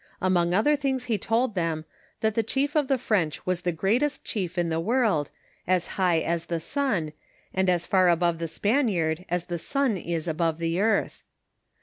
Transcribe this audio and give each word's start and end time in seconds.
Among 0.19 0.51
other 0.51 0.75
things 0.75 1.05
he 1.05 1.19
told 1.19 1.53
them, 1.53 1.85
that 2.21 2.33
the 2.33 2.41
chief 2.41 2.75
of 2.75 2.87
the 2.87 2.97
French 2.97 3.45
was 3.45 3.61
the 3.61 3.71
greatest 3.71 4.23
chief 4.25 4.57
in 4.57 4.69
the 4.69 4.79
world, 4.79 5.29
as 5.67 5.89
high 5.89 6.17
as 6.21 6.47
the 6.47 6.59
sun, 6.59 7.13
and 7.53 7.69
as 7.69 7.85
far 7.85 8.09
above 8.09 8.39
the 8.39 8.47
Spaniard 8.47 9.25
as 9.29 9.45
the 9.45 9.59
sun 9.59 9.97
is 9.97 10.27
above 10.27 10.57
the 10.57 10.79
earth. 10.79 11.21